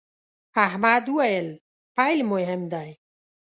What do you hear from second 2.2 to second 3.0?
مهم دی.